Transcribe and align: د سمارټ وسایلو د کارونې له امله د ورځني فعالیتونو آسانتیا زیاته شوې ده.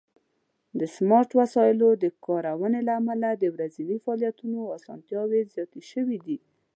د 0.79 0.81
سمارټ 0.95 1.29
وسایلو 1.39 1.89
د 2.03 2.05
کارونې 2.25 2.79
له 2.87 2.93
امله 3.01 3.29
د 3.35 3.43
ورځني 3.55 3.97
فعالیتونو 4.03 4.59
آسانتیا 4.77 5.21
زیاته 5.53 5.81
شوې 5.91 6.17
ده. 6.25 6.37